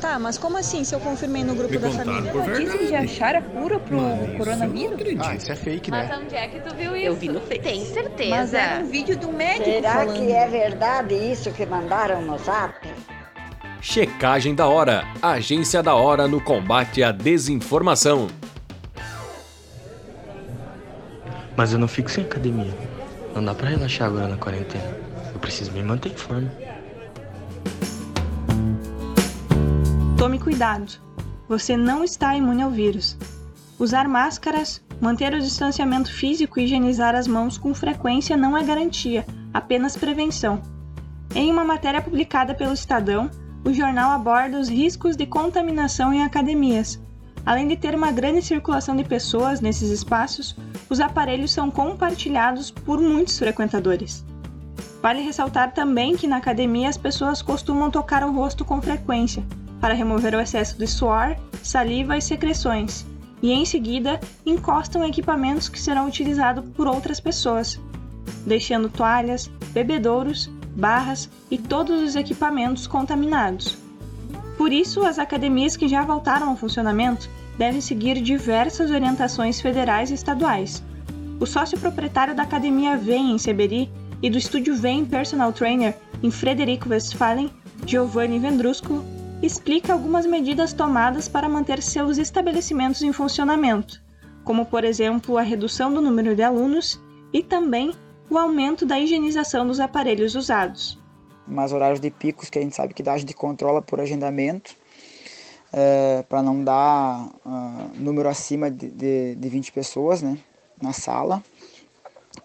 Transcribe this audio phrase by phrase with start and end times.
[0.00, 2.30] Tá, mas como assim se eu confirmei no grupo Me da família?
[2.30, 3.98] por Notícia de achar a cura pro
[4.36, 4.98] coronavírus?
[5.18, 6.06] Ah, isso é fake, né?
[6.08, 7.06] Mas onde é que tu viu isso?
[7.06, 7.58] Eu vi no Face.
[7.60, 8.30] Tem certeza.
[8.30, 10.14] Mas era um vídeo do médico Será falando.
[10.16, 12.74] que é verdade isso que mandaram no zap?
[13.80, 18.28] Checagem da Hora, agência da hora no combate à desinformação.
[21.56, 22.72] Mas eu não fico sem academia.
[23.34, 24.96] Não dá pra relaxar agora na quarentena.
[25.32, 26.50] Eu preciso me manter em forma.
[30.18, 30.94] Tome cuidado.
[31.48, 33.16] Você não está imune ao vírus.
[33.78, 39.24] Usar máscaras, manter o distanciamento físico e higienizar as mãos com frequência não é garantia,
[39.54, 40.60] apenas prevenção.
[41.36, 43.30] Em uma matéria publicada pelo Estadão,
[43.64, 47.00] o jornal aborda os riscos de contaminação em academias.
[47.46, 50.56] Além de ter uma grande circulação de pessoas nesses espaços,
[50.90, 54.24] os aparelhos são compartilhados por muitos frequentadores.
[55.00, 59.44] Vale ressaltar também que na academia as pessoas costumam tocar o rosto com frequência,
[59.80, 63.06] para remover o excesso de suor, saliva e secreções,
[63.42, 67.80] e em seguida encostam equipamentos que serão utilizados por outras pessoas,
[68.46, 73.78] deixando toalhas, bebedouros, barras e todos os equipamentos contaminados.
[74.56, 80.14] Por isso, as academias que já voltaram ao funcionamento devem seguir diversas orientações federais e
[80.14, 80.82] estaduais.
[81.40, 86.30] O sócio proprietário da academia VEM em Seberi e do estúdio VEM Personal Trainer em
[86.30, 87.50] Frederico Westphalen,
[87.86, 89.04] Giovanni Vendrusco,
[89.42, 94.02] explica algumas medidas tomadas para manter seus estabelecimentos em funcionamento,
[94.44, 97.00] como por exemplo a redução do número de alunos
[97.32, 97.94] e também
[98.28, 100.98] o aumento da higienização dos aparelhos usados.
[101.46, 104.74] Mas horários de picos que a gente sabe que dá, a gente controla por agendamento,
[106.28, 110.38] para não dar uh, número acima de, de, de 20 pessoas né,
[110.80, 111.42] na sala.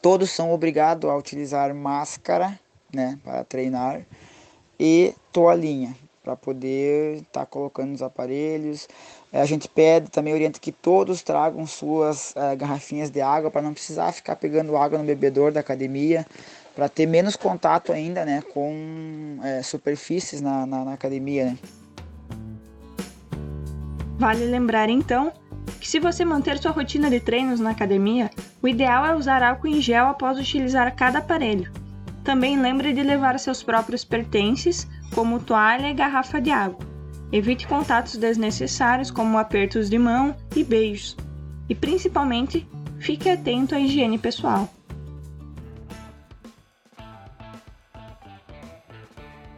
[0.00, 2.58] Todos são obrigados a utilizar máscara
[2.92, 4.02] né, para treinar
[4.78, 8.88] e toalhinha para poder estar tá colocando os aparelhos.
[9.32, 13.72] A gente pede, também orienta que todos tragam suas uh, garrafinhas de água para não
[13.72, 16.24] precisar ficar pegando água no bebedor da academia,
[16.74, 21.46] para ter menos contato ainda né, com uh, superfícies na, na, na academia.
[21.46, 21.58] Né.
[24.18, 25.32] Vale lembrar então
[25.80, 28.30] que se você manter sua rotina de treinos na academia,
[28.62, 31.72] o ideal é usar álcool em gel após utilizar cada aparelho.
[32.22, 36.78] Também lembre de levar seus próprios pertences, como toalha e garrafa de água.
[37.32, 41.16] Evite contatos desnecessários, como apertos de mão e beijos.
[41.68, 42.68] E principalmente,
[42.98, 44.68] fique atento à higiene pessoal.